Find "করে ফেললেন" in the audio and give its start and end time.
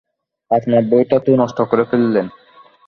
1.61-2.27